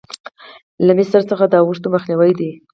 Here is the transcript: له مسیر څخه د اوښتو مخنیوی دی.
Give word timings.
له 0.85 0.91
مسیر 0.99 1.21
څخه 1.31 1.45
د 1.49 1.53
اوښتو 1.63 1.87
مخنیوی 1.95 2.31
دی. 2.39 2.51